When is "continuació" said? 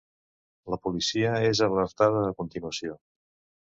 2.43-3.03